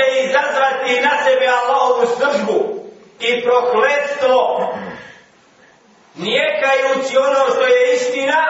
će 0.00 0.24
izazvati 0.24 1.00
na 1.00 1.22
sebe 1.24 1.46
Allahovu 1.46 2.06
sržbu 2.06 2.58
i 3.20 3.42
prokletstvo 3.44 4.68
nijekajući 6.14 7.16
ono 7.16 7.50
što 7.54 7.62
je 7.62 7.94
istina 7.94 8.42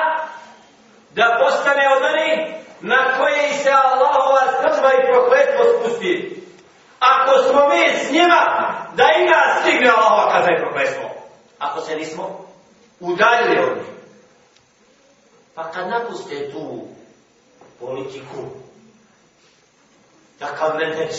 da 1.15 1.39
postane 1.43 1.85
od 1.97 2.03
onih 2.03 2.55
na 2.81 3.19
koje 3.19 3.53
se 3.53 3.71
Allahova 3.71 4.43
sržba 4.61 4.91
i 4.93 5.07
prokletstvo 5.13 5.65
spusti. 5.65 6.43
Ako 7.01 7.43
smo 7.43 7.69
mi 7.69 7.99
s 7.99 8.11
njima, 8.11 8.43
da 8.95 9.05
i 9.19 9.25
nas 9.25 9.61
stigne 9.61 9.91
Allahova 9.91 10.33
kazna 10.33 10.53
i 10.57 10.61
prokletstvo. 10.61 11.11
Ako 11.59 11.81
se 11.81 11.97
nismo 11.97 12.47
udaljili 13.01 13.61
od 13.61 13.77
njih. 13.77 13.87
Pa 15.55 15.71
kad 15.71 15.89
napuste 15.89 16.51
tu 16.53 16.85
politiku, 17.81 18.37
takav 20.41 20.77
meteč, 20.77 21.15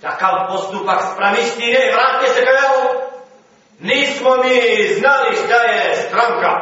takav 0.00 0.32
postupak 0.48 1.00
sprem 1.12 1.34
istine, 1.40 1.92
vratite 1.94 2.32
se 2.34 2.44
kao 2.44 2.56
evo, 2.66 2.80
nismo 3.80 4.30
mi 4.36 4.54
znali 4.98 5.36
šta 5.44 5.56
je 5.62 5.96
stranka, 6.08 6.52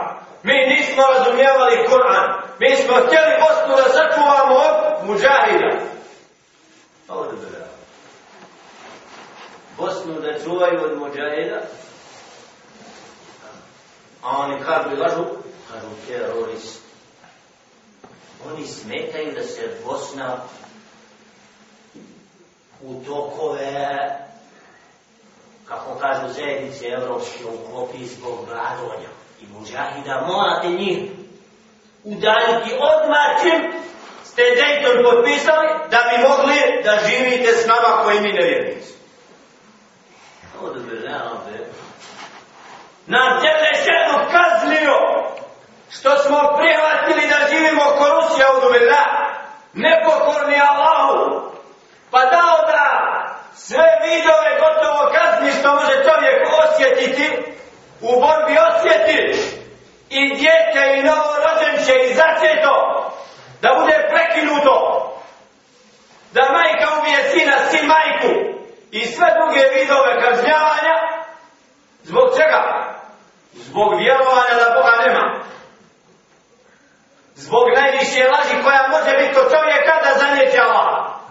mi 0.43 0.55
nismo 0.67 1.03
razumijevali 1.15 1.87
Kur'an, 1.89 2.27
mi 2.61 2.77
smo 2.77 2.95
htjeli 2.95 3.33
Bosnu 3.41 3.77
da 3.77 3.83
sačuvamo 3.83 4.55
od 4.55 5.07
muđahida. 5.07 5.71
Ovo 7.09 7.25
da. 7.25 7.67
Bosnu 9.77 10.21
da 10.21 10.41
čuvaju 10.45 10.85
od 10.85 10.99
muđahida, 10.99 11.61
a 14.23 14.39
oni 14.39 14.63
kad 14.65 14.91
bi 14.91 14.97
lažu, 14.97 15.25
kažu 15.73 15.87
teroristi. 16.09 16.85
Oni 18.47 18.67
smetaju 18.67 19.33
da 19.35 19.43
se 19.43 19.81
Bosna 19.85 20.37
u 22.87 23.05
tokove, 23.07 24.19
kako 25.69 25.95
kažu 26.01 26.33
zajednice 26.33 26.87
evropske, 26.89 27.45
uklopi 27.45 28.07
zbog 28.07 28.47
gladonja 28.47 29.09
i 29.41 29.47
muđahida, 29.47 30.27
morate 30.27 30.69
njih 30.69 30.99
udaljiti 32.05 32.75
odmah 32.75 33.43
čim 33.43 33.73
ste 34.25 34.43
Dayton 34.43 35.03
potpisali 35.05 35.69
da 35.91 35.99
bi 36.09 36.29
mogli 36.29 36.83
da 36.85 36.99
živite 37.09 37.53
s 37.53 37.67
nama 37.67 38.03
koji 38.05 38.21
mi 38.21 38.33
ne 38.33 38.43
vjernici. 38.43 38.93
Ovo 40.61 40.73
da 40.73 40.81
bi 40.81 40.99
realno. 40.99 41.41
Nam 43.07 43.41
tebe 43.41 43.71
šedu 43.85 44.17
kaznio 44.33 44.97
što 45.91 46.19
smo 46.19 46.39
prihvatili 46.59 47.29
da 47.29 47.49
živimo 47.51 47.83
ko 47.99 48.05
Rusija 48.09 48.47
u 48.57 48.61
Dubila, 48.61 49.05
nepokorni 49.75 50.61
Allahu, 50.71 51.54
pa 52.15 52.23
dao 52.37 52.57
da 52.73 52.87
sve 53.55 53.89
vidove 54.07 54.51
gotovo 54.63 55.03
kazni 55.17 55.51
što 55.59 55.75
može 55.75 55.95
čovjek 56.07 56.39
osjetiti, 56.65 57.27
u 58.01 58.21
borbi 58.21 58.57
osjeti 58.69 59.19
i 60.11 60.21
djete 60.39 60.83
i 60.97 61.03
novorođenče 61.03 61.95
i 62.05 62.15
začeto 62.15 62.75
da 63.63 63.71
bude 63.81 63.97
prekinuto, 64.13 64.75
da 66.33 66.43
majka 66.57 66.87
ubije 66.99 67.31
sina, 67.31 67.57
sin 67.71 67.87
majku 67.87 68.33
i 68.91 69.07
sve 69.07 69.29
druge 69.39 69.63
vidove 69.81 70.21
kažnjavanja, 70.21 70.97
zbog 72.03 72.27
čega? 72.37 72.63
Zbog 73.53 73.99
vjerovanja 73.99 74.55
da 74.61 74.75
Boga 74.75 74.95
nema. 75.07 75.45
Zbog 77.35 77.67
najviše 77.77 78.29
laži 78.29 78.63
koja 78.65 78.89
može 78.89 79.13
biti 79.19 79.39
od 79.39 79.51
čovjeka 79.53 79.95
da 80.05 80.19
zanjeće 80.19 80.61
Allah. 80.61 81.24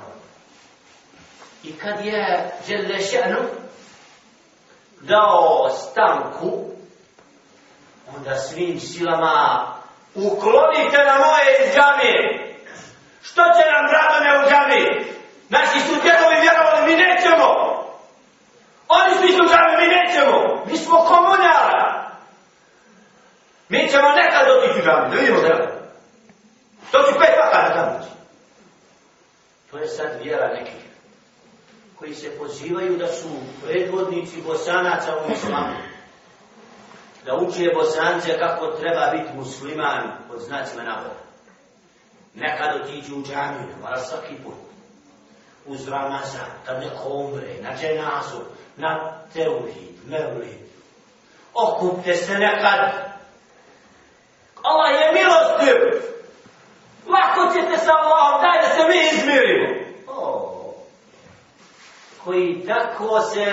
I 1.63 1.73
kad 1.73 2.05
je 2.05 2.51
Đelešanu 2.67 3.39
dao 5.01 5.69
stanku, 5.69 6.65
onda 8.15 8.35
svim 8.35 8.79
silama 8.79 9.67
uklonite 10.15 10.97
na 11.05 11.17
moje 11.17 11.49
iz 11.59 11.73
džamije. 11.75 12.55
Što 13.21 13.41
će 13.43 13.63
nam 13.71 13.85
Radone 13.91 14.45
u 14.45 14.49
džamiji? 14.49 14.87
Naši 15.49 15.79
su 15.79 15.93
djedovi 16.01 16.41
vjerovali, 16.41 16.85
mi 16.85 16.95
nećemo. 17.03 17.47
Oni 18.87 19.15
su 19.15 19.23
išli 19.23 19.45
u 19.45 19.49
džamiju, 19.49 19.77
mi 19.79 19.87
nećemo. 19.95 20.63
Mi 20.65 20.77
smo 20.77 20.97
komunjara. 20.97 22.11
Mi 23.69 23.89
ćemo 23.91 24.09
nekad 24.09 24.47
otići 24.49 24.79
u 24.79 24.83
džamiju, 24.83 25.09
da 25.09 25.15
vidimo 25.15 25.41
da 25.41 25.73
To 26.91 27.03
ću 27.03 27.19
pet 27.19 27.35
vakata 27.43 27.73
tamo. 27.73 27.99
To 29.71 29.77
je 29.77 29.87
sad 29.87 30.07
vjera 30.21 30.47
nekih 30.47 30.92
koji 32.03 32.15
se 32.15 32.37
pozivaju 32.37 32.97
da 32.97 33.07
su 33.07 33.29
predvodnici 33.65 34.41
bosanaca 34.41 35.15
u 35.17 35.31
islamu. 35.31 35.75
Da 37.25 37.35
uče 37.35 37.71
bosance 37.75 38.39
kako 38.39 38.67
treba 38.67 39.11
biti 39.11 39.37
musliman 39.37 40.17
pod 40.27 40.41
znacima 40.41 40.83
navoda. 40.83 41.23
Nekad 42.33 42.81
otiđu 42.81 43.15
u 43.15 43.23
džamiju, 43.23 43.75
mora 43.81 43.97
svaki 43.97 44.35
put. 44.43 44.53
Uz 45.65 45.87
Ramazan, 45.87 46.49
kad 46.65 46.79
neko 46.79 47.09
umre, 47.09 47.55
na 47.61 47.69
dženazu, 47.77 48.41
na 48.77 49.13
teuhid, 49.33 49.95
mevlid. 50.07 50.59
Okupte 51.53 52.13
se 52.13 52.33
nekad. 52.33 52.79
Allah 54.63 54.91
je 54.91 55.13
milostiv. 55.13 55.75
Lako 57.07 57.53
ćete 57.53 57.77
sa 57.77 57.91
Allahom, 57.91 58.41
daj 58.41 58.61
da 58.61 58.75
se 58.75 58.87
mi 58.89 59.17
izmirimo 59.17 59.82
koji 62.23 62.65
tako 62.67 63.19
se 63.19 63.45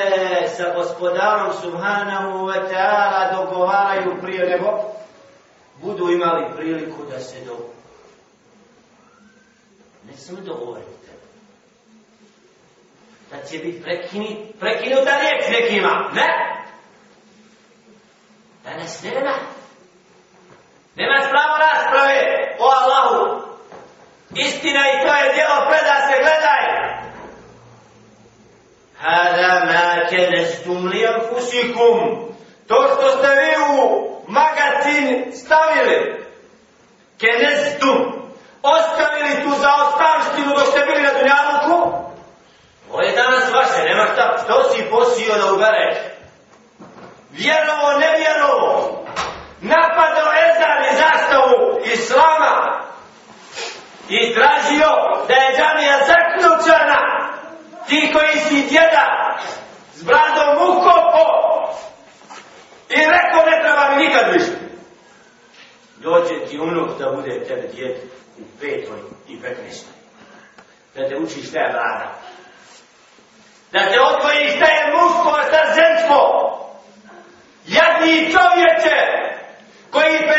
sa 0.56 0.75
gospodarom 0.75 1.53
Subhanahu 1.62 2.47
wa 2.47 2.69
ta'ala 2.70 3.36
dogovaraju 3.36 4.20
prije 4.22 4.48
nego 4.48 4.91
budu 5.82 6.10
imali 6.10 6.56
priliku 6.56 7.04
da 7.10 7.20
se 7.20 7.44
do... 7.44 7.56
Ne 10.06 10.16
samo 10.16 10.41
dogovoriti. 10.41 10.91
Da 13.31 13.42
će 13.42 13.58
biti 13.58 13.82
prekini, 13.82 14.53
prekinuta 14.60 15.10
riječ 15.20 15.60
nekima. 15.60 16.10
Ne? 16.14 16.28
Danas 18.64 19.02
nema. 19.02 19.34
Nema 20.97 21.28
pravo 21.31 21.56
rasprave 21.58 22.14
o 22.58 22.64
Allahu. 22.64 23.41
Istina 24.34 24.81
i 24.81 25.06
to 25.06 25.14
je 25.14 25.34
djelo 25.34 25.66
preda 25.69 25.97
se 26.06 26.22
gledaj. 26.22 27.09
Hada 29.00 29.65
ma 29.65 30.09
kenestum 30.11 30.88
li 30.88 31.06
anfusikum. 31.06 31.99
To 32.69 32.77
što 32.94 33.09
ste 33.16 33.28
vi 33.28 33.53
u 33.72 34.11
magazin 34.28 35.33
stavili, 35.33 36.25
kenestum, 37.21 37.99
ostavili 38.62 39.43
tu 39.43 39.50
za 39.61 39.71
ostavštinu 39.83 40.55
dok 40.56 40.66
ste 40.66 40.81
bili 40.87 41.03
na 41.03 41.11
Dunjavuku, 41.12 41.93
ovo 42.91 43.03
je 43.03 43.16
danas 43.16 43.53
vaše, 43.53 43.84
nema 43.84 44.06
šta, 44.12 44.38
što 44.44 44.71
si 44.71 44.91
posio 44.91 45.34
da 45.34 45.53
ubereš? 45.53 45.97
Vjerovo, 47.31 47.88
nevjerovo, 48.00 49.05
napadao 49.61 50.32
Ezan 50.47 50.81
i 50.91 50.97
zastavu 50.97 51.81
Islama 51.84 52.81
i 54.09 54.34
tražio 54.34 54.91
da 55.28 55.34
je 55.34 55.56
džamija 55.56 55.99
zaključana 56.06 57.21
ti 57.91 58.12
koji 58.12 58.39
si 58.49 58.69
djeda 58.69 59.37
s 59.95 60.03
bradom 60.03 60.56
ukopo 60.69 61.25
i 62.89 62.97
rekao 62.97 63.51
ne 63.51 63.62
treba 63.62 63.91
mi 63.91 64.05
nikad 64.05 64.33
više. 64.33 64.53
Dođe 65.97 66.47
ti 66.47 66.59
unuk 66.59 66.99
da 66.99 67.11
bude 67.11 67.45
tebe 67.45 67.69
djed 67.75 67.97
u 68.39 68.43
petoj 68.61 68.99
i 69.29 69.41
petnestoj. 69.41 69.93
Da 70.95 71.09
te 71.09 71.17
uči 71.17 71.43
šta 71.43 71.59
je 71.59 71.73
brada. 71.73 72.15
Da 73.73 73.79
te 73.79 74.00
odvoji 74.00 74.56
šta 74.56 74.67
je 74.67 74.93
muško, 74.93 75.29
a 75.29 75.43
šta 75.49 75.75
žensko. 75.75 76.20
Jadni 77.67 78.32
čovječe 78.32 78.97
koji 79.91 80.12
50 80.12 80.31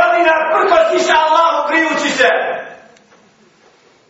godina 0.00 0.32
prkosiša 0.52 1.14
Allahu 1.18 1.68
krijući 1.68 2.10
se. 2.10 2.28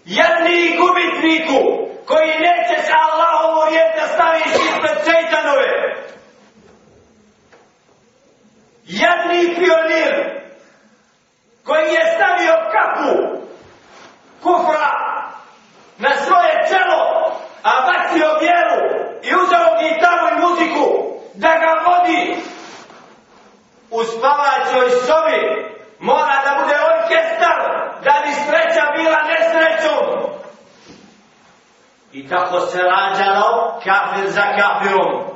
Jadni 0.05 0.79
gubitniku 0.79 1.88
koji 2.09 2.29
neće 2.29 2.83
se 2.87 2.93
Allahovu 3.07 3.71
riječ 3.71 3.91
da 3.97 4.07
stavi 4.07 4.41
ispred 4.47 4.99
šeitanove. 5.05 5.71
Jedni 8.85 9.55
pionir 9.55 10.15
koji 11.65 11.85
je 11.95 12.13
stavio 12.15 12.55
kapu 12.75 13.13
kufra 14.43 14.91
na 15.99 16.11
svoje 16.17 16.53
čelo, 16.69 17.03
a 17.63 17.73
bacio 17.87 18.39
vjeru 18.41 18.81
i 19.23 19.35
uzeo 19.43 19.69
gitaru 19.81 20.27
i 20.29 20.41
muziku 20.41 20.87
da 21.35 21.49
ga 21.49 21.73
vodi 21.87 22.37
u 23.91 24.05
spavaćoj 24.05 24.91
sobi, 24.91 25.43
mora 25.99 26.37
da 26.45 26.63
bude 26.63 26.77
orkestar 26.93 27.59
da 28.05 28.23
bi 28.27 28.33
sreća 28.33 28.85
bila 28.97 29.19
nesrećom. 29.23 30.38
I 32.13 32.29
tako 32.29 32.61
se 32.61 32.83
rađalo 32.83 33.81
kafir 33.85 34.31
za 34.31 34.43
kafirom, 34.43 35.29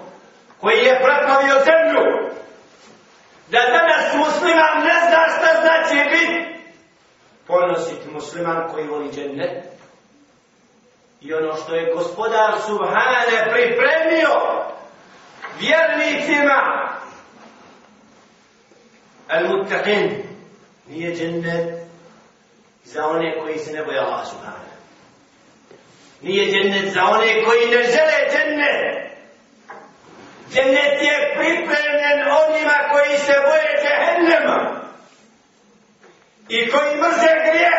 koji 0.60 0.78
je 0.78 1.02
prepravio 1.04 1.64
zemlju. 1.64 2.32
Da 3.48 3.58
danas 3.58 4.14
musliman 4.14 4.78
ne 4.84 5.00
zna 5.08 5.22
šta 5.36 5.60
znači 5.60 6.10
biti. 6.10 6.62
Ponositi 7.46 8.10
musliman 8.12 8.68
koji 8.72 8.88
voli 8.88 9.12
džennet. 9.12 9.64
I 11.20 11.34
ono 11.34 11.56
što 11.56 11.74
je 11.74 11.94
gospodar 11.94 12.52
Subhane 12.66 13.50
pripremio 13.52 14.64
vjernicima. 15.58 16.88
Al-Muttaqin 19.28 20.22
nije 20.88 21.16
džennet 21.16 21.82
za 22.84 23.06
one 23.06 23.38
koji 23.40 23.58
se 23.58 23.72
ne 23.72 23.84
boje 23.84 23.98
Allah 23.98 24.26
Subhane. 24.26 24.71
Nije 26.22 26.52
džennet 26.52 26.94
za 26.94 27.04
one 27.04 27.44
koji 27.44 27.66
ne 27.66 27.82
žele 27.82 28.18
džennet. 28.32 29.12
Džennet 30.52 31.02
je 31.02 31.34
pripremljen 31.36 32.20
onima 32.44 32.78
koji 32.92 33.18
se 33.18 33.32
boje 33.46 33.70
džehennema. 33.82 34.82
I 36.48 36.70
koji 36.70 36.96
mrze 36.96 37.32
grije. 37.46 37.76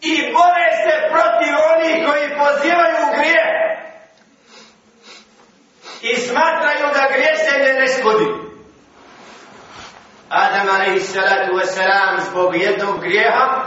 I 0.00 0.32
bore 0.32 0.68
se 0.84 0.94
protiv 1.10 1.54
onih 1.74 2.06
koji 2.06 2.38
pozivaju 2.38 2.96
u 3.08 3.16
grije. 3.18 3.46
I 6.02 6.16
smatraju 6.16 6.86
da 6.94 7.12
griješenje 7.12 7.80
ne 7.80 7.86
škodi. 7.86 8.48
Adam 10.28 10.68
alaihi 10.68 11.00
salatu 11.00 11.52
wasalam 11.52 12.20
zbog 12.30 12.56
jednog 12.56 13.00
grijeha 13.00 13.64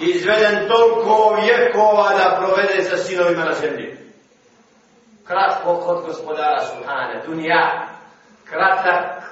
izveden 0.00 0.68
toliko 0.68 1.38
vjekova 1.42 2.10
da 2.10 2.36
provede 2.40 2.82
sa 2.82 2.96
sinovima 2.96 3.44
na 3.44 3.54
zemlji. 3.54 3.96
Kratko 5.26 5.76
kod 5.76 6.04
gospodara 6.06 6.64
Subhane, 6.64 7.22
dunija, 7.26 7.88
kratak, 8.44 9.22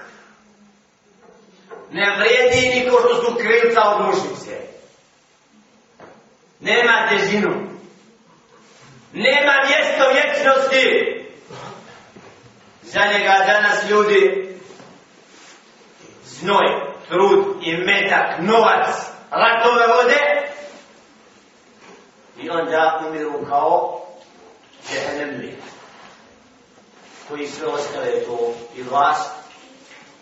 ne 1.91 2.17
vrijedi 2.19 2.81
niko 2.81 2.97
što 3.01 3.15
su 3.15 3.37
krivca 3.37 3.81
od 3.85 4.07
mušnice. 4.07 4.57
Nema 6.61 7.09
težinu. 7.09 7.51
Nema 9.13 9.53
mjesto 9.67 10.05
vječnosti. 10.13 11.13
Za 12.83 13.01
njega 13.01 13.35
danas 13.47 13.91
ljudi 13.91 14.49
znoj, 16.25 16.67
trud 17.09 17.57
i 17.63 17.77
metak, 17.77 18.39
novac, 18.41 18.87
ratove 19.31 19.87
vode 19.87 20.46
i 22.39 22.51
onda 22.51 23.01
umiru 23.09 23.47
kao 23.49 24.01
džehennemli 24.89 25.57
koji 27.29 27.47
sve 27.47 27.69
ostale 27.69 28.11
to 28.11 28.53
i 28.77 28.83
vlast 28.83 29.33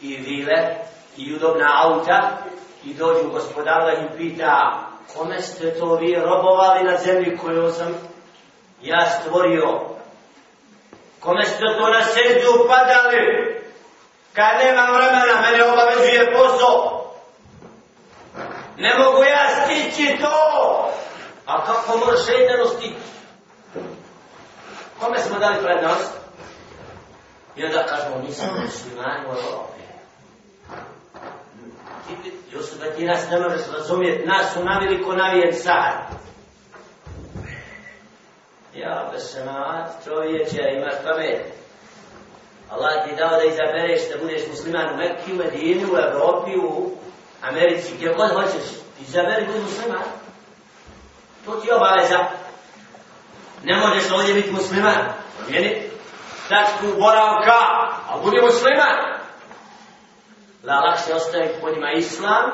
i 0.00 0.16
vile 0.16 0.76
i 1.16 1.34
udobna 1.34 1.66
auta 1.84 2.38
i 2.84 2.94
dođu 2.94 3.31
gospodara 3.31 3.93
i 3.93 4.16
pita 4.19 4.81
kome 5.16 5.43
ste 5.43 5.75
to 5.75 5.94
vi 5.94 6.16
robovali 6.16 6.84
na 6.84 6.96
zemlji 6.96 7.37
koju 7.37 7.72
sam 7.72 7.94
ja 8.82 9.11
stvorio? 9.11 9.81
Kome 11.20 11.44
ste 11.44 11.64
to 11.78 11.88
na 11.88 12.05
sređu 12.05 12.49
upadali 12.64 13.55
kad 14.32 14.64
nemam 14.64 14.94
vremena 14.94 15.40
mene 15.40 15.64
obavezuje 15.64 16.32
posao. 16.32 17.05
Ne 18.76 18.99
mogu 18.99 19.25
ja 19.25 19.64
stići 19.64 20.19
to. 20.20 20.90
A 21.46 21.64
kako 21.67 21.99
može 21.99 22.25
šeitano? 22.25 22.64
Kome 25.00 25.19
smo 25.19 25.38
dali 25.38 25.64
prednost? 25.64 26.12
I 27.56 27.64
onda 27.64 27.87
kažemo, 27.87 28.23
mi 28.23 28.32
smo 28.32 28.46
muslimani 28.64 29.26
u 29.26 29.31
Evropi. 29.31 29.81
Jusuf, 32.52 32.79
da 32.79 32.91
ti 32.91 33.05
nas 33.05 33.31
ne 33.31 33.41
možeš 33.41 33.61
razumjeti, 33.73 34.26
nas 34.26 34.52
su 34.55 34.64
navili 34.64 35.05
ko 35.05 35.12
navijen 35.12 35.55
sad. 35.55 35.94
Ja, 38.75 39.11
besemat, 39.12 40.05
čovječe, 40.05 40.62
imaš 40.76 40.94
pamet. 41.05 41.44
Allah 42.70 43.05
ti 43.05 43.17
dao 43.17 43.31
da 43.31 43.44
izabereš 43.44 44.00
da 44.08 44.19
budeš 44.19 44.43
musliman 44.50 44.94
u 44.94 44.97
Mekki, 44.97 45.32
u 45.32 45.37
Medini, 45.37 45.85
u 45.85 45.97
Evropi, 45.97 46.50
u 46.56 46.90
Americi, 47.43 47.94
gdje 47.94 48.14
god 48.14 48.31
hoćeš. 48.31 48.64
Izaberi 49.00 49.47
budi 49.47 49.58
musliman. 49.58 50.24
To 51.44 51.61
ti 51.61 51.69
je 51.69 51.75
obaveza. 51.75 52.19
Ne 53.64 53.76
možeš 53.76 54.11
ovdje 54.11 54.35
biti 54.35 54.52
musliman. 54.52 55.12
Promijeni 55.38 55.82
tačku 56.49 56.87
boravka, 56.99 57.58
a 58.08 58.19
budi 58.23 58.41
musliman. 58.41 58.96
Da 60.62 60.81
lakše 60.81 61.14
ostaje 61.14 61.58
po 61.61 61.70
njima 61.70 61.93
islam, 61.93 62.50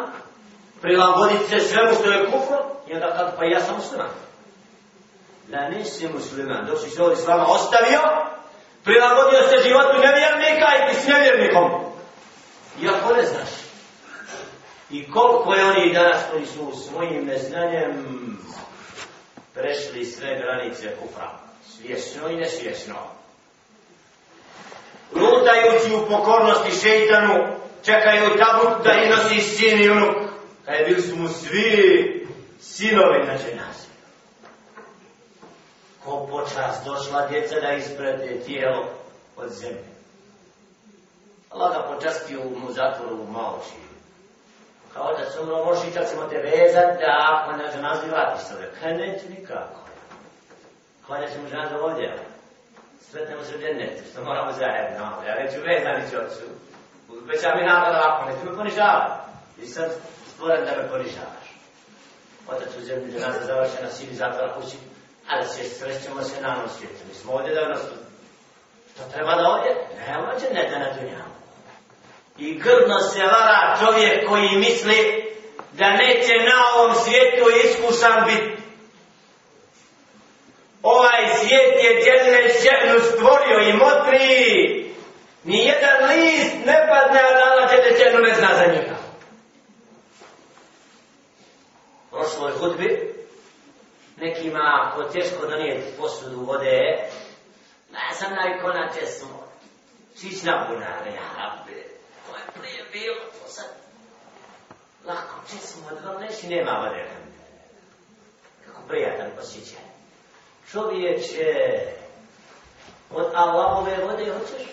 prilagoditi 0.80 1.48
se 1.48 1.60
svemu 1.60 1.94
što 1.94 2.10
je 2.10 2.30
kufr, 2.30 2.60
i 2.88 2.94
onda 2.94 3.16
kako 3.16 3.36
pa 3.36 3.44
ja 3.44 3.60
sam 3.60 3.74
musliman. 3.76 4.08
Da 5.48 5.68
nisi 5.68 6.08
musliman, 6.08 6.66
dok 6.66 6.78
si 6.80 6.90
se 6.90 7.02
ovdje 7.02 7.16
s 7.16 7.26
vama 7.26 7.46
ostavio, 7.48 8.00
prilagodio 8.84 9.40
se 9.48 9.68
životu 9.68 9.94
nevjernika 9.94 10.66
i 10.76 10.90
ti 10.90 11.00
s 11.00 11.06
nevjernikom. 11.06 11.70
Iako 12.82 13.14
ne 13.14 13.22
znaš. 13.22 13.50
I 14.90 15.10
koliko 15.10 15.54
je 15.54 15.64
oni 15.64 15.92
danas 15.92 16.20
koji 16.32 16.46
su 16.46 16.72
svojim 16.88 17.26
neznanjem 17.26 18.20
prešli 19.54 20.04
sve 20.04 20.38
granice 20.38 20.96
kufra. 20.96 21.30
Svjesno 21.66 22.28
i 22.28 22.36
nesvjesno. 22.36 22.94
Lutajući 25.12 25.94
u 25.94 26.08
pokornosti 26.08 26.80
šeitanu, 26.80 27.34
čekaju 27.84 28.38
tabut 28.38 28.84
da 28.84 28.92
i 28.92 29.08
nosi 29.08 29.40
sin 29.40 29.82
i 29.82 29.90
unuk. 29.90 30.16
Kaj 30.64 30.84
bili 30.84 31.02
su 31.02 31.16
mu 31.16 31.28
svi 31.28 32.26
sinovi 32.60 33.24
znači, 33.24 33.42
na 33.44 33.50
ženazi. 33.50 33.88
Ko 36.04 36.26
počas 36.30 36.84
došla 36.84 37.26
djeca 37.26 37.60
da 37.60 37.72
isprede 37.72 38.40
tijelo 38.40 38.88
od 39.36 39.50
zemlje. 39.50 39.90
Allah 41.50 41.72
ga 41.72 41.94
počastio 41.94 42.40
mu 42.44 42.72
zatvoru 42.72 43.16
u 43.16 43.32
Maoči 43.32 43.89
kao 44.94 45.12
da 45.18 45.30
su 45.30 45.42
ono 45.42 45.64
možeš 45.64 45.94
kad 45.94 46.10
ćemo 46.10 46.28
te 46.28 46.36
vezat 46.36 46.98
da 47.00 47.12
ako 47.30 47.56
ne 47.56 47.82
nazvi 47.82 48.10
vratiš 48.10 48.42
se 48.46 48.54
kaj 48.80 48.94
neće 48.94 49.28
nikako. 49.28 49.80
Klanja 51.06 51.28
ćemo 51.28 51.48
ženazu 51.48 51.74
ovdje. 51.76 52.18
Sretnemo 53.00 53.44
se 53.44 53.58
džennet 53.58 54.02
što 54.12 54.24
moramo 54.24 54.52
zajedno 54.52 55.04
ja 55.26 55.34
reću 55.34 55.58
vezani 55.66 56.10
ću 56.10 56.16
ocu 56.16 56.44
već 57.28 57.42
ja 57.44 57.54
mi 57.54 57.62
nada 57.66 58.02
ako 58.04 58.30
ne 58.30 58.32
ti 58.32 58.46
me 58.46 58.56
ponižavati 58.56 59.22
i 59.62 59.66
sad 59.66 59.90
stvoren 60.34 60.64
da 60.64 60.70
me 60.70 60.88
ponižavaš. 60.88 61.46
Otac 62.48 62.76
u 62.78 62.80
zemlji 62.80 63.12
ženaza 63.12 63.44
završena 63.44 63.90
sili 63.90 64.14
zatvora 64.14 64.54
kući 64.54 64.76
ali 65.30 65.44
se 65.44 65.64
srećemo 65.64 66.22
se 66.22 66.42
na 66.42 66.48
onom 66.56 66.68
svijetu 66.68 67.02
mi 67.08 67.14
smo 67.14 67.32
ovdje 67.32 67.54
da 67.54 67.68
nas 67.68 67.80
što 68.94 69.02
treba 69.12 69.34
da 69.34 69.48
ovdje? 69.48 69.72
Nema 70.06 70.32
dženneta 70.40 70.78
na 70.78 70.92
dunjavu 70.92 71.39
I 72.40 72.54
grdno 72.54 72.98
se 72.98 73.22
vara 73.22 73.76
čovjek 73.80 74.28
koji 74.28 74.48
misli 74.56 75.30
da 75.72 75.90
neće 75.90 76.34
na 76.44 76.64
ovom 76.76 76.94
svijetu 76.94 77.50
iskušan 77.64 78.24
biti. 78.26 78.62
Ovaj 80.82 81.36
svijet 81.36 81.84
je 81.84 82.02
djelne 82.02 82.48
šernu 82.48 83.00
stvorio 83.00 83.68
i 83.68 83.72
motri. 83.72 84.90
Nijedan 85.44 86.08
list 86.08 86.54
ne 86.66 86.86
padne, 86.88 87.20
a 87.20 87.32
dala 87.32 87.66
djelne 87.66 87.98
šernu 87.98 88.20
ne 88.20 88.34
zna 88.34 88.48
za 88.56 88.72
njega. 88.72 88.96
Prošloj 92.10 92.52
hudbi 92.52 93.14
nekima 94.16 94.92
ko 94.94 95.02
teško 95.02 95.46
donijeti 95.46 95.96
posudu 95.98 96.44
vode, 96.44 97.08
ja 97.92 98.14
sam 98.14 98.32
najko 98.34 98.68
na 98.68 98.88
česmo. 99.00 99.46
Čić 100.20 100.42
na 100.42 100.66
bunare, 100.68 101.10
ja 101.10 101.28
rabbe 101.38 101.89
prije 102.60 102.84
bilo, 102.92 103.16
to 103.16 103.48
sad 103.48 103.66
lako, 105.06 105.34
če 105.50 105.56
smo 105.58 105.82
odvrlo, 105.92 106.20
neši 106.20 106.32
znači, 106.32 106.54
nema 106.54 106.72
vode. 106.72 107.04
Kako 108.66 108.80
prijatan 108.88 109.30
posjećaj. 109.36 109.82
Čovječe, 110.70 111.54
od 113.10 113.26
Allahove 113.34 113.96
vode 114.04 114.32
hoćeš? 114.32 114.66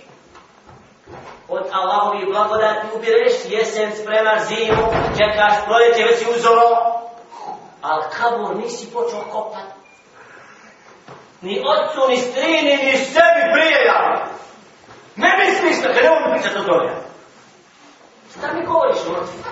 Od 1.50 1.64
Allahovi 1.72 2.26
blagodati 2.26 2.88
ubireš, 2.96 3.34
jesen 3.46 3.92
spremaš 4.02 4.42
zimu, 4.48 4.84
čekaš 5.18 5.54
proljeće, 5.66 6.04
već 6.04 6.20
si 6.20 6.40
uzoro. 6.40 6.70
Al 7.82 8.02
kabur 8.18 8.56
nisi 8.56 8.94
počeo 8.94 9.32
kopat. 9.32 9.64
Ni 11.42 11.64
otcu, 11.74 12.10
ni 12.10 12.18
strini, 12.18 12.78
ni 12.78 12.98
sebi 12.98 13.44
prije 13.54 13.86
ja. 13.86 14.28
Ne 15.16 15.30
misliš 15.38 15.82
da, 15.82 15.94
kada 15.94 16.02
ne 16.02 16.10
mogu 16.10 16.34
pričati 16.34 16.60
o 16.60 16.64
tome. 16.64 17.07
Šta 18.38 18.54
mi 18.54 18.66
govoriš 18.66 18.98
o 19.08 19.12
mrtvi? 19.12 19.44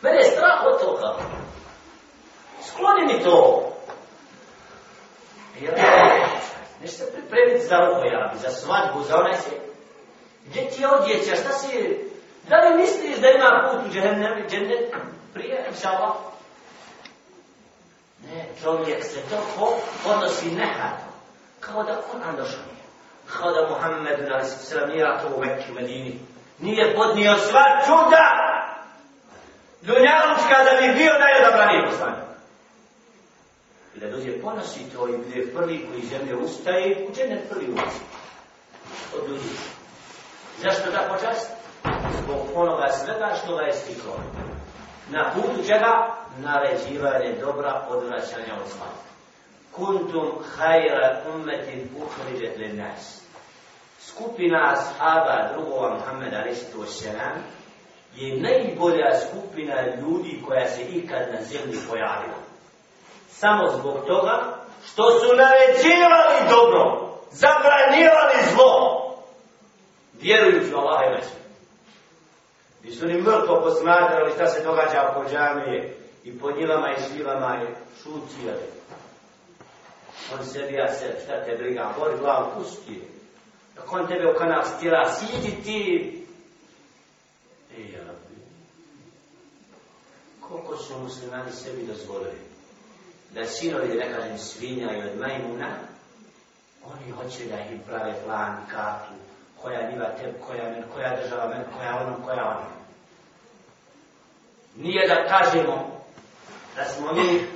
Mene 0.00 0.16
je 0.16 0.24
strah 0.24 0.60
od 0.66 0.80
toga. 0.80 1.16
Skloni 2.62 3.06
mi 3.06 3.24
to. 3.24 3.62
Nešto 6.82 7.04
se 7.04 7.12
pripremiti 7.12 7.66
za 7.66 7.76
rohojavi, 7.76 8.38
za 8.38 8.50
svadbu, 8.50 9.02
za 9.02 9.16
onaj 9.16 9.36
se... 9.36 9.50
Gdje 10.46 10.68
ti 10.70 10.82
je 10.82 10.88
odjeća, 10.88 11.36
šta 11.36 11.52
si... 11.52 11.98
Da 12.48 12.56
li 12.56 12.76
misliš 12.76 13.16
da 13.16 13.28
ima 13.28 13.70
put 13.70 13.86
u 13.86 13.92
džehennem, 13.92 14.48
džennet 14.48 14.94
prije, 15.34 15.66
inša 15.70 15.88
Allah? 15.88 16.14
Ne, 18.24 18.48
čovjek 18.62 19.04
se 19.04 19.20
to 19.20 19.36
po, 19.58 19.72
odnosi 20.10 20.50
nehato. 20.50 21.04
Kao 21.60 21.82
da 21.82 21.92
Kur'an 21.92 22.36
došao 22.36 22.60
nije. 22.72 22.86
Kao 23.26 23.52
da 23.52 23.68
Muhammed, 23.68 24.28
na 24.28 24.44
sallam, 24.44 24.88
nije 24.88 25.18
to 25.22 25.36
u 25.36 25.40
Mekke, 25.40 25.72
u 25.72 25.74
Medini. 25.74 26.18
Nije 26.58 26.94
podnio 26.96 27.36
sva 27.38 27.64
čuda. 27.86 28.26
Dunjalučka 29.82 30.56
da 30.64 30.80
bi 30.80 30.94
bio 30.94 31.12
najodabraniji 31.18 31.86
poslanik. 31.86 32.26
I 33.94 34.00
da 34.00 34.10
dođe 34.10 34.40
ponosi 34.42 34.90
to 34.92 35.08
i 35.08 35.16
bude 35.16 35.46
prvi 35.54 35.86
koji 35.90 36.02
zemlje 36.02 36.36
ustaje, 36.36 37.06
u 37.08 37.14
džennet 37.14 37.50
prvi 37.50 37.66
ulazi. 37.66 38.00
Od 39.16 39.28
ljudi. 39.28 39.48
Zašto 40.62 40.90
da 40.90 41.08
počast? 41.14 41.50
Zbog 42.22 42.38
onoga 42.54 42.88
svega 42.88 43.34
što 43.42 43.56
ga 43.56 43.62
je 43.62 43.72
stiklo. 43.72 44.20
Na 45.10 45.32
putu 45.34 45.66
čega? 45.66 46.14
Naređivanje 46.38 47.36
dobra 47.40 47.86
odvraćanja 47.88 48.54
od 48.64 48.70
zla. 48.76 48.86
Kuntum 49.72 50.32
hajra 50.56 51.22
ummetin 51.34 51.88
uhriđet 51.96 52.58
li 52.58 52.72
nas. 52.72 53.25
Skupina 54.08 54.72
ashaba 54.72 55.52
drugova 55.52 55.94
Muhammeda 55.94 56.42
Ristu 56.42 56.82
Oseram 56.82 57.44
je 58.16 58.40
najbolja 58.40 59.10
skupina 59.28 59.74
ljudi 60.00 60.42
koja 60.46 60.66
se 60.68 60.82
ikad 60.82 61.22
na 61.32 61.42
zemlji 61.42 61.78
pojavila. 61.90 62.40
Samo 63.28 63.66
zbog 63.78 64.06
toga 64.06 64.56
što 64.86 65.10
su 65.10 65.26
naređivali 65.36 66.50
dobro, 66.50 67.12
zabranjivali 67.30 68.36
zlo, 68.52 69.02
vjerujući 70.20 70.74
u 70.74 70.78
Allah 70.78 71.00
i 71.06 71.14
Mesu. 71.14 71.36
I 72.84 72.92
su 72.92 73.06
ni 73.06 73.22
mrtvo 73.22 73.60
posmatrali 73.64 74.32
šta 74.34 74.46
se 74.46 74.64
događa 74.64 75.12
po 75.14 75.30
džamije 75.30 75.96
i 76.24 76.38
po 76.38 76.50
njivama 76.50 76.88
i 76.90 77.02
šljivama 77.02 77.54
je 77.54 77.74
šucijali. 78.02 78.66
On 80.34 80.44
sebi 80.44 80.74
ja 80.74 80.92
se, 80.92 81.20
šta 81.24 81.44
te 81.44 81.56
briga, 81.56 81.92
bori 81.98 82.18
glavu, 82.18 82.46
pusti 82.58 82.92
je. 82.92 83.15
Ako 83.78 83.96
on 83.96 84.06
tebe 84.06 84.30
u 84.30 84.38
kanal 84.38 84.64
stila, 84.64 85.12
sidi 85.12 85.62
ti. 85.64 86.12
Ej, 87.76 87.92
ja 87.92 88.00
Koliko 90.40 90.76
su 90.76 90.98
muslimani 90.98 91.52
sebi 91.52 91.86
dozvolili? 91.86 92.38
Da 93.30 93.46
sinovi, 93.46 93.88
da 93.88 93.94
ne 93.94 94.12
kažem, 94.12 94.38
svinja 94.38 94.96
i 94.96 95.02
od 95.02 95.18
majmuna, 95.20 95.68
oni 96.84 97.10
hoće 97.10 97.44
da 97.44 97.58
im 97.60 97.80
prave 97.86 98.14
plan, 98.24 98.56
kartu, 98.70 99.12
koja 99.62 99.90
njiva 99.90 100.04
te, 100.04 100.32
koja 100.46 100.70
men, 100.70 100.82
koja 100.94 101.22
država 101.22 101.48
men, 101.48 101.64
koja 101.76 101.96
ono, 101.96 102.16
koja 102.24 102.44
ono. 102.44 102.66
Nije 104.76 105.08
da 105.08 105.28
kažemo 105.28 106.02
da 106.76 106.84
smo 106.84 107.12
mi 107.12 107.46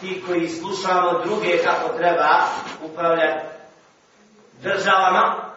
ti 0.00 0.22
koji 0.26 0.48
slušamo 0.48 1.24
druge 1.24 1.62
kako 1.64 1.96
treba 1.96 2.44
upravljati 2.84 3.51
državama, 4.62 5.52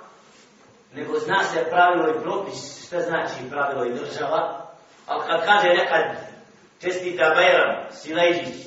nego 0.93 1.19
zna 1.19 1.43
se 1.43 1.69
pravilo 1.69 2.09
i 2.09 2.21
propis, 2.23 2.87
šta 2.87 2.99
znači 3.01 3.49
pravilo 3.51 3.85
i 3.85 3.93
država, 3.93 4.65
ali 5.07 5.23
kad 5.27 5.45
kaže 5.45 5.67
nekad 5.67 6.01
čestita 6.81 7.29
Bajram, 7.35 7.85
Silajđić, 7.91 8.65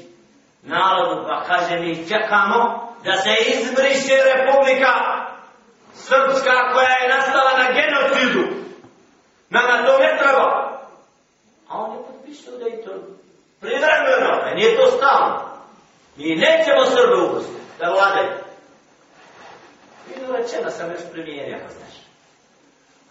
narodu, 0.62 1.26
pa 1.28 1.44
kaže 1.44 1.80
mi 1.80 2.08
čekamo 2.08 2.88
da 3.04 3.12
se 3.12 3.30
izbriše 3.54 4.14
republika 4.34 4.92
srpska 5.94 6.72
koja 6.72 6.94
je 7.02 7.08
nastala 7.16 7.52
na 7.58 7.66
genocidu. 7.72 8.58
Nama 9.50 9.86
to 9.86 9.98
ne 9.98 10.18
treba. 10.18 10.78
A 11.68 11.78
on 11.78 11.92
je 11.92 11.98
potpisao 12.06 12.58
da 12.58 12.64
je 12.66 12.84
to 12.84 12.90
privremeno, 13.60 14.40
a 14.42 14.54
nije 14.54 14.76
to 14.76 14.90
stalno. 14.90 15.48
Mi 16.16 16.36
nećemo 16.36 16.84
Srbe 16.84 17.22
upustiti, 17.22 17.60
vladaju. 17.78 18.30
Vidio 20.06 20.36
rečeno 20.36 20.67
sam 20.78 20.90
još 20.90 21.00
primijenio, 21.12 21.56
ako 21.56 21.72
znaš. 21.72 21.94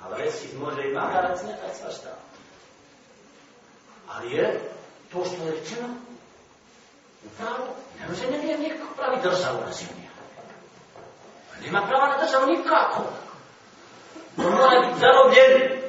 Ali 0.03 0.23
reći 0.23 0.57
može 0.57 0.81
i 0.87 0.93
magarac, 0.93 1.39
nekad 1.43 1.77
svašta. 1.79 2.09
Ali 4.09 4.35
je 4.35 4.59
to 5.11 5.25
što 5.25 5.45
je 5.45 5.51
rečeno, 5.51 5.87
upravo, 7.25 7.75
ne 7.99 8.07
može 8.09 8.31
ne 8.31 8.37
nije 8.37 8.57
nikako 8.57 8.93
pravi 8.95 9.17
državu 9.23 9.57
na 9.65 9.71
zemlji. 9.71 10.07
Nema 11.65 11.81
prava 11.87 12.07
na 12.07 12.25
državu 12.25 12.45
nikako. 12.45 13.03
On 14.37 14.51
mora 14.51 14.79
biti 14.79 14.99
zarobljen. 14.99 15.81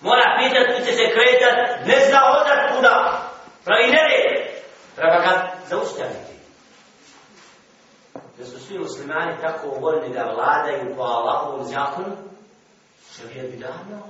Mora 0.00 0.38
pitat 0.38 0.76
kuće 0.76 0.90
će 0.90 0.96
se 0.96 1.12
kretat, 1.14 1.86
ne 1.86 2.06
zna 2.08 2.20
odat 2.40 2.76
kuda. 2.76 3.22
Pravi 3.64 3.86
nered. 3.86 4.50
Treba 4.96 5.18
ga 5.20 5.52
zaustaviti. 5.68 6.39
Da 8.40 8.46
su 8.46 8.60
svi 8.60 8.78
muslimani 8.78 9.40
tako 9.40 9.68
voljni 9.68 10.14
da 10.14 10.32
vladaju 10.34 10.96
po 10.96 11.02
Allahovom 11.02 11.66
zakonu, 11.68 12.16
šarijat 13.16 13.50
bi 13.50 13.56
davno 13.56 14.02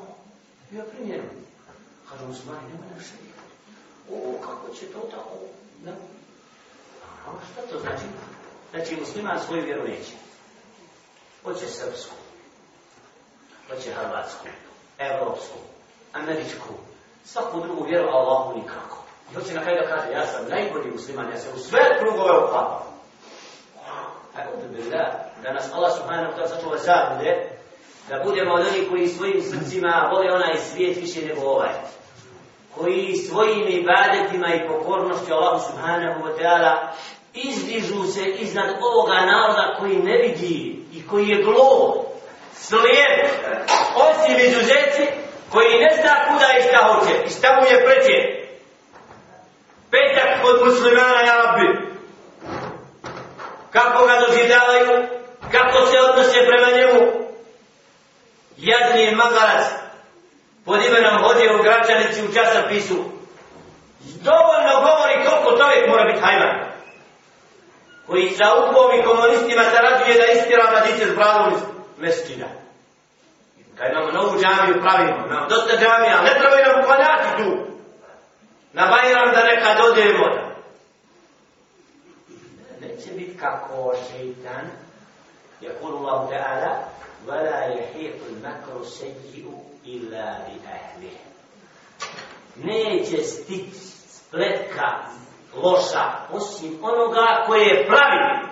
bio 0.71 0.85
primjeren. 0.85 1.31
Kažu 2.11 2.27
muslimani, 2.27 2.69
nema 2.69 2.85
nam 2.91 3.01
šarijat. 3.01 3.39
O, 4.13 4.41
kako 4.41 4.75
će 4.75 4.87
to 4.87 4.99
tako? 4.99 5.37
Ne. 5.85 5.93
A 7.27 7.31
šta 7.53 7.63
to 7.71 7.81
znači? 7.81 8.05
Znači, 8.71 9.01
musliman 9.01 9.41
svoju 9.41 9.65
vjeru 9.65 9.83
neće. 9.83 10.13
Hoće 11.45 11.67
srpsku, 11.67 12.15
hoće 13.69 13.93
hrvatsku, 13.93 14.47
evropsku, 14.99 15.59
američku, 16.13 16.75
svaku 17.25 17.61
drugu 17.61 17.85
vjeru, 17.85 18.09
Allahu 18.09 18.59
nikako. 18.59 19.05
I 19.33 19.35
hoće 19.35 19.55
na 19.55 19.63
kraju 19.63 19.79
da 19.83 19.97
kaže, 19.97 20.13
ja 20.13 20.27
sam 20.27 20.49
najbolji 20.49 20.91
musliman, 20.91 21.31
ja 21.31 21.39
se 21.39 21.49
u 21.57 21.59
sve 21.59 21.81
krugove 21.99 22.45
uklapam. 22.45 22.91
Tako 24.45 24.57
da 25.43 25.53
nas 25.53 25.73
Allah 25.75 25.93
subhanahu 25.97 26.33
ta'ala 26.37 26.49
sačuva 26.49 26.77
zabude, 26.79 27.31
da 28.09 28.25
budemo 28.25 28.55
od 28.55 28.61
onih 28.61 28.89
koji 28.91 29.09
svojim 29.09 29.43
srcima 29.43 30.11
vole 30.13 30.33
onaj 30.33 30.57
svijet 30.57 30.97
više 30.97 31.21
nego 31.27 31.41
ovaj. 31.41 31.69
Koji 32.75 33.17
svojim 33.17 33.69
ibadetima 33.69 34.55
i 34.55 34.69
pokornošću 34.69 35.35
Allah 35.35 35.63
subhanahu 35.67 36.21
wa 36.21 36.33
ta'ala 36.39 36.77
izdižu 37.35 38.05
se 38.05 38.25
iznad 38.25 38.71
ovoga 38.81 39.15
naroda 39.15 39.77
koji 39.79 39.97
ne 39.97 40.17
vidi 40.17 40.85
i 40.93 41.07
koji 41.07 41.29
je 41.29 41.43
glo, 41.43 42.05
slijep, 42.55 43.31
osim 43.97 44.37
izuzeci, 44.47 45.05
koji 45.53 45.81
ne 45.81 45.91
zna 46.01 46.15
kuda 46.27 46.47
i 46.59 46.63
šta 46.63 46.79
hoće 46.87 47.15
i 47.27 47.31
šta 47.31 47.49
mu 47.61 47.67
je 47.67 47.85
preće. 47.85 48.17
Petak 49.91 50.43
kod 50.43 50.67
muslimana, 50.67 51.21
ja 51.21 51.37
rabbi. 51.37 51.90
Kako 53.73 54.07
ga 54.07 54.15
doživljavaju, 54.27 55.09
kako 55.53 55.87
se 55.87 56.01
odnose 56.01 56.39
prema 56.47 56.71
njemu. 56.77 57.01
Jadni 58.57 59.03
je 59.03 59.17
magarac 59.17 59.65
pod 60.65 60.81
imenom 60.85 61.23
hodio 61.23 61.57
u 61.57 61.63
građanici 61.63 62.23
u 62.23 62.35
časopisu. 62.35 62.97
Dovoljno 64.01 64.75
govori 64.87 65.25
koliko 65.27 65.59
čovjek 65.59 65.89
mora 65.89 66.05
biti 66.05 66.21
hajman 66.21 66.71
koji 68.11 68.31
sa 68.31 68.47
upovi 68.55 69.03
komunistima 69.03 69.63
zarađuje 69.75 70.19
da 70.19 70.27
istira 70.27 70.71
mladiće 70.71 71.05
s 71.07 71.15
bravom 71.15 71.53
iz 71.55 71.61
mesčina. 71.99 72.47
Kad 73.79 73.91
imamo 73.91 74.11
novu 74.11 74.41
džamiju 74.41 74.83
pravimo, 74.83 75.27
imamo 75.27 75.49
dosta 75.49 75.73
džamija, 75.81 76.23
ne 76.23 76.33
trebaju 76.39 76.65
nam 76.67 76.85
klanjati 76.85 77.29
tu. 77.39 77.49
Na 78.73 78.87
Bajram 78.87 79.33
da 79.35 79.45
neka 79.45 79.75
dodijemo 79.83 80.25
da 80.35 80.50
Neće 83.10 83.12
biti 83.12 83.38
kako 83.38 83.94
šeitan, 84.10 84.66
يقول 85.62 85.94
الله 85.94 86.30
تعالى 86.30 86.72
ولا 87.28 87.66
يحيط 87.66 88.20
المكر 88.30 88.82
السيء 88.82 89.46
إلا 89.86 90.26
بأهله 90.48 91.18
neće 92.56 93.24
stići 93.24 93.80
spletka 94.08 94.88
loša, 95.56 96.12
osim 96.32 96.80
onoga 96.82 97.44
koje 97.48 97.66
je 97.66 97.88
pravi. 97.88 98.48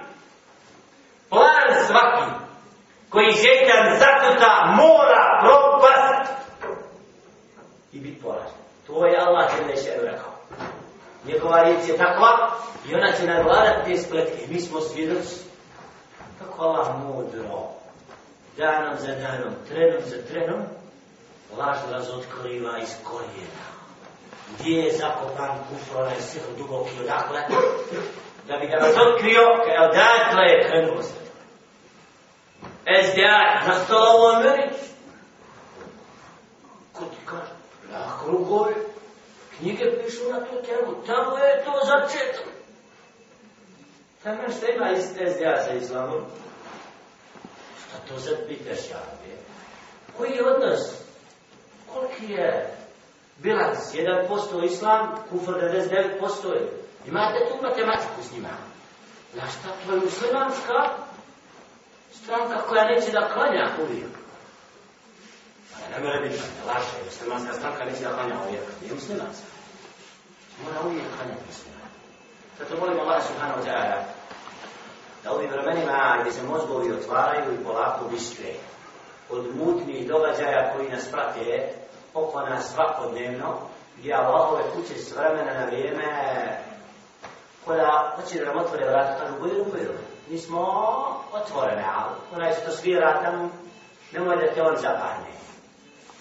Plan 1.30 1.86
svaki 1.88 2.32
koji 3.10 3.32
šeitan 3.32 3.98
zakuta 4.00 4.76
mora 4.78 5.42
propast 5.42 6.34
i 7.92 8.00
biti 8.00 8.22
poražen. 8.22 8.64
To 8.88 9.06
je 9.06 9.18
Allah 9.20 9.52
će 9.56 9.66
neće 9.66 9.92
rekao. 10.02 10.32
Njegova 11.25 11.63
riječ 11.63 11.89
je 11.89 11.97
takva 11.97 12.51
i 12.89 12.95
ona 12.95 13.13
će 13.13 13.27
nadvladati 13.27 13.91
te 13.91 14.03
spletke. 14.03 14.47
Mi 14.49 14.61
smo 14.61 14.81
svjedoci. 14.81 15.37
Kako 16.39 16.63
Allah 16.63 16.89
mudro, 17.05 17.69
danom 18.57 18.99
za 18.99 19.15
danom, 19.15 19.55
trenom 19.69 20.03
za 20.07 20.17
trenom, 20.29 20.63
laž 21.59 21.79
razotkriva 21.91 22.79
iz 22.79 22.95
korijena 23.05 23.79
gdje 24.55 24.77
je 24.77 24.93
zakopan 24.93 25.59
kufr, 25.69 25.97
onaj 25.97 26.21
sihr 26.21 26.43
duboki 26.59 26.91
odakle, 27.01 27.41
da 28.49 28.57
bi 28.57 28.67
ga 28.67 28.77
razotkrio, 28.77 29.43
e, 29.43 29.65
kaj 29.65 29.89
odakle 29.89 30.43
je 30.43 30.69
krenuo 30.69 31.03
sve. 31.03 31.19
SDA, 33.05 33.67
nastala 33.67 34.11
u 34.21 34.37
Americi. 34.37 34.91
Ko 36.93 37.05
ti 37.05 37.17
kaže? 37.25 37.53
Ja, 37.93 38.19
krugovi, 38.25 38.75
knjige 39.59 39.85
pišu 40.05 40.33
na 40.33 40.41
tu 40.41 40.63
temu, 40.67 41.05
tamo 41.07 41.39
je 41.39 41.65
to 41.65 41.73
začetno. 41.85 42.53
Tamo 44.23 44.43
što 44.57 44.67
ima 44.67 45.01
SDA 45.01 45.63
za 45.67 45.73
islamom? 45.73 46.25
Šta 47.79 47.99
to 48.09 48.21
sad 48.21 48.37
pitaš 48.49 48.91
ja? 48.91 49.03
Koji 50.17 50.31
je 50.31 50.47
odnos? 50.47 50.81
Koliki 51.95 52.33
je 52.33 52.77
bilans? 53.39 53.79
1% 53.95 54.65
islam, 54.65 55.17
kufr 55.31 55.51
99% 55.51 56.53
je. 56.55 56.71
Imate 57.07 57.39
tu 57.49 57.63
matematiku 57.63 58.23
s 58.23 58.33
njima. 58.33 58.49
Znaš 59.35 59.51
šta, 59.51 59.69
to 59.87 59.95
je 59.95 60.01
muslimanska 60.01 60.79
stranka 62.13 62.61
koja 62.69 62.85
neće 62.85 63.11
da 63.13 63.31
klanja 63.35 63.69
uvijek. 63.83 64.28
Pa 65.81 65.85
ne 65.93 66.05
mora 66.05 66.21
biti 66.21 66.39
laže, 66.67 67.05
muslimanska 67.05 67.53
stranka 67.53 67.85
neće 67.85 68.05
da 68.05 68.15
klanja 68.15 68.37
uvijek. 68.47 68.65
Nije 68.81 68.95
muslimanska. 68.95 69.47
Mora 70.65 70.79
uvijek 70.87 71.05
klanjati 71.17 71.43
musliman. 71.51 71.89
Zato 72.59 72.81
molim 72.81 73.01
Allah 73.01 73.23
subhanahu 73.29 73.61
wa 73.61 73.67
ta'ala 73.69 73.99
da 75.25 75.33
ovim 75.33 75.51
vremenima 75.51 76.19
gdje 76.21 76.33
se 76.33 76.43
mozgovi 76.43 76.93
otvaraju 76.93 77.55
i 77.55 77.65
polako 77.65 78.05
bistre 78.05 78.53
od 79.31 79.57
mutnih 79.57 80.09
događaja 80.09 80.73
koji 80.77 80.89
nas 80.89 81.09
prate 81.11 81.69
oko 82.15 82.41
nas 82.41 82.73
svakodnevno, 82.73 83.59
gdje 83.99 84.15
Allahove 84.15 84.63
kuće 84.75 84.99
s 84.99 85.17
vremena 85.17 85.55
na 85.55 85.65
vrijeme 85.65 86.05
koja 87.65 88.13
hoće 88.17 88.39
da 88.39 88.45
nam 88.45 88.59
otvore 88.59 88.87
vrata, 88.87 89.19
kažu 89.19 89.35
bujru, 89.41 89.65
bujru. 89.65 89.93
Mi 90.29 90.39
smo 90.39 90.61
otvorene, 91.33 91.85
ali 91.97 92.15
onaj 92.37 92.53
što 92.53 92.71
svira 92.71 93.23
tamo, 93.23 93.51
nemoj 94.13 94.37
da 94.37 94.55
te 94.55 94.63
on 94.63 94.77
zapadne. 94.77 95.33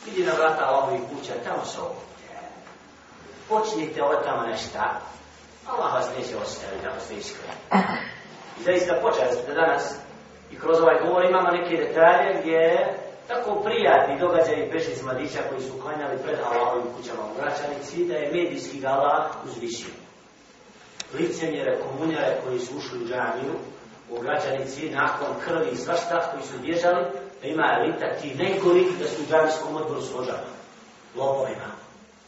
Idi 0.07 0.23
na 0.23 0.33
vrata 0.33 0.65
Allahovih 0.65 1.01
kuća, 1.09 1.33
tamo 1.43 1.65
se. 1.65 1.77
Počnite 3.49 4.03
od 4.03 4.23
tamo 4.23 4.47
nešta. 4.47 4.99
Allah 5.67 5.93
vas 5.93 6.09
neće 6.17 6.37
ostaviti, 6.37 6.83
da 6.83 6.89
vas 6.89 7.11
iskreni. 7.11 7.53
I 8.59 8.63
zaista 8.63 8.99
počeli 9.01 9.33
ste 9.33 9.53
danas 9.53 9.95
i 10.51 10.59
kroz 10.59 10.81
ovaj 10.81 10.99
govor 11.05 11.25
imamo 11.25 11.49
neke 11.51 11.75
detalje 11.83 12.39
gdje 12.39 12.87
tako 13.27 13.63
prijatni 13.63 14.19
događaj 14.19 14.69
prešli 14.69 14.95
s 14.95 15.03
mladića 15.03 15.39
koji 15.49 15.61
su 15.61 15.81
klanjali 15.81 16.17
pred 16.23 16.39
Allahovim 16.39 16.93
kućama 16.97 17.23
u 17.25 17.35
Gračanici, 17.41 18.05
da 18.05 18.13
je 18.15 18.31
medijski 18.33 18.79
gala 18.79 19.29
uzvišio. 19.45 19.93
Licemjere, 21.13 21.79
komunjare 21.79 22.37
koji 22.43 22.59
su 22.59 22.77
ušli 22.77 23.03
u 23.03 23.07
džaniju, 23.07 23.53
u 24.09 24.19
Gračanici, 24.19 24.89
nakon 24.89 25.27
krvi 25.45 25.69
i 25.71 25.77
svašta 25.77 26.31
koji 26.31 26.43
su 26.43 26.59
bježali, 26.59 27.05
da 27.47 27.53
ima 27.53 27.77
elita 27.79 28.21
ti 28.21 28.35
najgori 28.35 28.85
da 28.99 29.07
su 29.07 29.21
u 29.21 29.25
džanijskom 29.29 29.75
odboru 29.75 30.01
složani 30.01 30.57
Lopovima. 31.15 31.71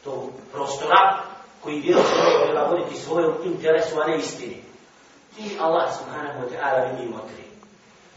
To 0.04 0.30
prostora 0.52 1.20
koji 1.62 1.80
vjeruju 1.80 2.06
svoje 2.06 2.46
treba 2.46 2.68
voditi 2.68 2.96
svojom 2.96 3.34
interesu, 3.44 4.02
a 4.02 4.08
ne 4.08 4.18
istini. 4.18 4.64
Ti 5.36 5.58
Allah 5.60 5.90
subhanahu 5.98 6.40
wa 6.40 6.50
ta'ala 6.52 6.92
vidi 6.92 7.10
motri 7.10 7.50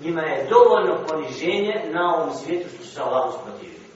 njima 0.00 0.22
je 0.22 0.48
dovoljno 0.48 1.06
poniženje 1.08 1.84
na 1.90 2.16
ovom 2.16 2.34
svijetu 2.34 2.68
što 2.74 2.84
su 2.84 2.94
se 2.94 3.00
Allah 3.02 3.28
usprotivili. 3.28 3.86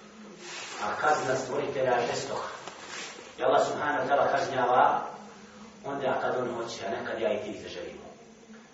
A 0.84 1.00
kazna 1.00 1.34
stvoritelja 1.36 1.92
je 1.92 2.06
žestoha. 2.06 2.48
I 3.38 3.42
Allah 3.42 3.66
subhanahu 3.66 3.98
wa 4.02 4.08
ta'ala 4.08 4.30
kažnjava 4.30 5.00
onda 5.84 6.20
kad 6.20 6.36
on 6.36 6.54
hoće, 6.54 6.86
a 6.86 6.90
nekad 6.90 7.20
ja 7.20 7.32
i 7.32 7.42
ti 7.44 7.60
zaželimo. 7.62 8.06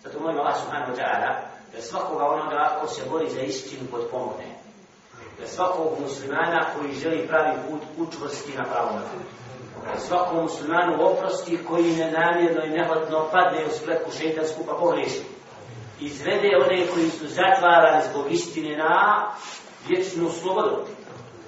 Zato 0.03 0.21
molim 0.21 0.39
Allah 0.39 0.57
subhanahu 0.63 0.93
wa 0.93 0.97
ta'ala 0.97 1.52
da 1.73 1.83
svakoga 1.83 2.25
onoga 2.25 2.79
ko 2.81 2.87
se 2.87 3.03
bori 3.11 3.31
za 3.31 3.41
istinu 3.41 3.83
podpomogne. 3.91 4.45
Da 5.41 5.47
svakog 5.47 6.01
muslimana 6.01 6.67
koji 6.77 6.93
želi 6.93 7.29
pravi 7.29 7.57
put 7.69 7.81
učvrsti 7.99 8.53
na 8.57 8.65
pravom 8.65 8.99
putu. 8.99 9.25
Da 9.93 10.01
svakom 10.01 10.43
muslimanu 10.43 11.07
oprosti 11.07 11.59
koji 11.69 11.97
nenamjerno 11.97 12.65
i 12.65 12.71
nehotno 12.71 13.29
padne 13.33 13.67
u 13.67 13.71
spletku 13.71 14.11
šeitansku 14.11 14.65
pa 14.67 14.75
pogreši. 14.75 15.23
izvede 16.01 16.49
one 16.65 16.87
koji 16.87 17.11
su 17.11 17.27
zatvarani 17.29 18.03
zbog 18.11 18.33
istine 18.33 18.77
na 18.77 19.27
vječnu 19.89 20.31
slobodu. 20.31 20.77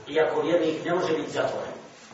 Iako 0.08 0.40
vjernik 0.40 0.84
ne 0.84 0.94
može 0.94 1.16
biti 1.16 1.30
zatvoren, 1.30 1.72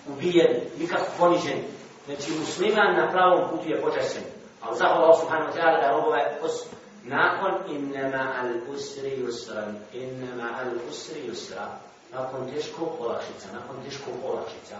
ubijen, 0.08 0.60
nikako 0.78 1.06
ponižen. 1.18 1.58
Znači 2.06 2.32
musliman 2.38 2.96
na 2.96 3.10
pravom 3.12 3.50
putu 3.50 3.68
je 3.68 3.82
počašen. 3.82 4.22
Ali 4.62 4.76
zahvala 4.76 5.04
Allah 5.04 5.20
subhanahu 5.20 5.52
wa 5.52 5.56
ta'ala 5.56 5.80
da 5.80 5.90
robove 5.96 6.38
os 6.42 6.66
nakon 7.04 7.52
innama 7.68 8.34
al 8.40 8.74
usri 8.74 9.16
yusran, 9.16 9.74
innama 9.92 10.50
al 10.60 10.72
usri 10.90 11.20
yusra, 11.28 11.66
nakon 12.12 12.50
teškog 12.52 13.00
olakšica, 13.00 13.48
nakon 13.52 13.76
teškog 13.84 14.14
olakšica, 14.24 14.76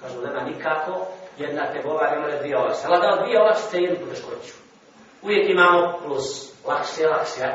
kažu 0.00 0.20
nema 0.20 0.40
nikako, 0.40 1.06
jedna 1.38 1.72
te 1.72 1.82
bova 1.84 2.10
ne 2.10 2.18
može 2.18 2.38
dvije 2.38 2.58
olakšice. 2.58 2.86
Ali 2.88 3.00
da 3.00 3.22
dvije 3.22 3.40
olakšice 3.40 3.76
jednu 3.78 4.06
poteškoću. 4.06 4.54
Uvijek 5.22 5.50
imamo 5.50 5.98
plus 6.04 6.52
lakše, 6.66 7.06
lakše. 7.06 7.46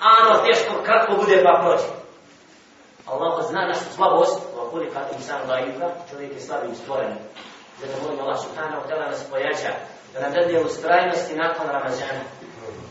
A 0.00 0.06
ono 0.20 0.44
teško, 0.44 0.82
kratko 0.84 1.16
bude 1.16 1.42
pa 1.44 1.60
prođe. 1.62 2.00
Allah 3.06 3.46
zna 3.48 3.66
našu 3.66 3.88
slabost, 3.94 4.40
wa 4.56 4.70
kulika 4.70 5.00
insan 5.16 5.48
laifa, 5.48 5.88
čovjek 6.10 6.32
je 6.32 6.40
slabim 6.40 6.74
stvoren. 6.74 7.12
Zato 7.80 8.02
molim 8.02 8.20
Allah 8.20 8.38
subhanahu 8.40 8.82
wa 8.82 8.88
ta'ala 8.88 9.10
nas 9.10 9.24
pojača, 9.30 9.72
da 10.14 10.20
nam 10.20 10.32
dadne 10.32 10.60
ustrajnosti 10.60 11.36
nakon 11.36 11.66
Ramazana. 11.66 12.22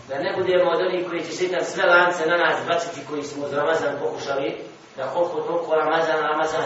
Da 0.09 0.15
ne 0.19 0.33
budemo 0.37 0.71
od 0.71 0.81
onih 0.81 1.07
koji 1.09 1.21
će 1.23 1.31
šetan 1.31 1.65
sve 1.65 1.83
lance 1.85 2.25
na 2.25 2.37
nas 2.37 2.57
baciti 2.67 3.07
koji 3.09 3.23
smo 3.23 3.45
uz 3.45 3.53
Ramazan 3.53 3.95
pokušali, 4.03 4.57
da 4.97 5.11
koliko 5.13 5.41
toliko 5.41 5.75
Ramazan 5.75 6.19
Ramazan. 6.21 6.65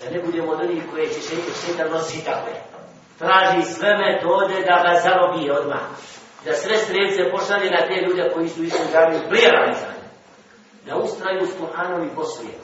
Da 0.00 0.10
ne 0.10 0.22
budemo 0.24 0.52
od 0.52 0.60
onih 0.60 0.82
koji 0.90 1.08
će 1.08 1.20
šetan, 1.20 1.54
šetan 1.66 1.90
nosi 1.90 2.24
takve. 2.24 2.52
Traži 3.18 3.62
sve 3.62 3.90
metode 3.96 4.54
da 4.54 4.76
ga 4.84 5.00
zarobi 5.00 5.50
odmah 5.50 5.86
da 6.44 6.52
sve 6.52 6.76
strelce 6.76 7.30
pošalje 7.30 7.70
na 7.70 7.86
te 7.86 8.06
ljude 8.06 8.30
koji 8.34 8.48
su 8.48 8.64
išli 8.64 8.78
u 8.88 8.92
džamiju 8.92 9.20
prije 9.28 9.50
Ramazana. 9.50 10.02
Da 10.86 10.96
ustraju 10.96 11.46
s 11.46 11.50
Kur'anom 11.60 12.06
i 12.06 12.14
poslije. 12.14 12.54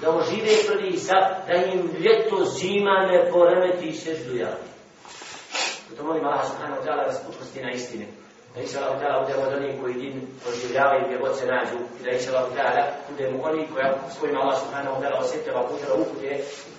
Da 0.00 0.10
ožive 0.10 0.52
prvi 0.66 0.96
sad, 0.96 1.46
da 1.46 1.54
im 1.54 1.90
ljeto 1.98 2.44
zima 2.44 3.06
ne 3.10 3.30
poremeti 3.30 3.86
i 3.88 3.92
seždu 3.92 4.36
javi. 4.36 4.68
Zato 5.90 6.04
molim 6.04 6.24
Allah 6.24 6.46
subhanahu 6.46 6.80
wa 6.80 6.86
ta'ala 6.86 7.06
da 7.06 7.12
spučnosti 7.12 7.62
na 7.62 7.70
istinu. 7.70 8.04
Da 8.58 8.64
inša 8.64 8.78
Allah 8.82 8.98
ta'ala 9.00 9.22
budemo 9.22 9.42
od 9.46 9.54
onih 9.58 9.74
koji 9.80 9.94
din 9.94 10.16
oživljavaju 10.48 11.02
gdje 11.06 11.18
god 11.18 11.38
se 11.38 11.46
nađu. 11.46 11.78
I 11.98 12.02
da 12.04 12.10
inša 12.10 12.30
Allah 12.30 12.50
ta'ala 12.56 12.82
budemo 13.10 13.36
oni 13.48 13.66
koja, 13.72 13.88
s 14.12 14.18
kojima 14.20 14.40
Allah 14.40 14.58
subhanahu 14.62 14.94
wa 14.96 15.00
ta'ala 15.02 15.18
osjetila 15.20 15.68
putera 15.68 15.94
upute, 16.02 16.30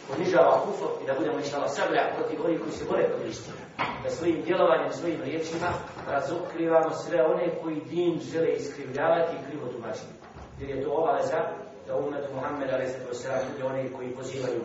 ponižava 0.07 0.53
kufr 0.65 0.89
i 1.01 1.07
da 1.07 1.13
budemo 1.19 1.37
inša 1.39 1.57
Allah 1.57 1.71
sablja 1.77 2.03
protiv 2.15 2.45
onih 2.45 2.59
koji 2.61 2.71
se 2.71 2.85
bore 2.89 3.03
protiv 3.09 3.29
istine 3.29 3.61
da 4.03 4.09
svojim 4.09 4.41
djelovanjem, 4.45 4.93
svojim 4.93 5.21
riječima 5.21 5.69
razotkrivamo 6.07 6.91
sve 7.03 7.23
one 7.23 7.47
koji 7.61 7.81
din 7.89 8.19
žele 8.31 8.51
iskrivljavati 8.51 9.35
i 9.35 9.43
krivo 9.45 9.67
tumačiti. 9.67 10.13
Jer 10.59 10.69
je 10.69 10.83
to 10.83 10.91
obaveza 10.91 11.39
da 11.87 11.95
umet 11.95 12.25
Muhammed 12.35 12.69
ali 12.73 12.87
se 12.87 13.05
prosira 13.05 13.41
ljudi 13.43 13.63
oni 13.63 13.91
koji 13.95 14.09
pozivaju 14.09 14.61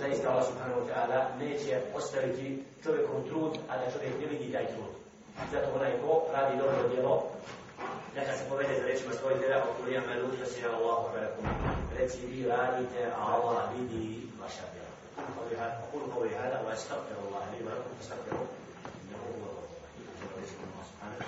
zaista 0.00 0.30
Allah 0.30 0.44
subhanahu 0.44 0.80
wa 0.80 0.86
ta'ala 0.90 1.18
neće 1.38 1.80
ostaviti 1.94 2.64
čovjekom 2.82 3.28
trud, 3.28 3.52
a 3.68 3.76
da 3.78 3.92
čovjek 3.92 4.14
ne 4.20 4.26
vidi 4.26 4.52
taj 4.52 4.66
trud. 4.66 4.99
A 5.40 5.42
zato 5.52 5.68
onaj 5.76 5.92
ko 6.02 6.12
radi 6.34 6.58
dobro 6.58 6.88
djelo, 6.88 7.14
neka 8.16 8.32
se 8.36 8.44
povede 8.48 8.74
za 8.80 8.86
rečima 8.86 9.12
svoj 9.12 9.34
djela, 9.38 9.56
ako 9.56 9.68
kuli 9.78 9.94
ima 9.94 10.14
ljudi, 10.14 10.36
si 10.52 10.66
Allahu 10.66 11.06
Allah, 11.06 11.28
reci 11.98 12.26
vi 12.26 12.48
radite, 12.48 13.00
a 13.18 13.20
Allah 13.34 13.58
vidi 13.74 14.26
vaša 14.42 14.64
djela. 14.72 14.90
أقول 15.60 16.02
قولي 16.14 16.36
هذا 16.36 16.62
وأستغفر 16.66 17.16
الله 17.26 17.44
لي 17.52 17.66
ولكم 17.66 17.90
فاستغفروه 17.98 18.46
إنه 19.00 19.18
هو 19.26 19.44
الله 20.22 20.44
سبحانه 20.50 20.76
وتعالى 20.80 21.24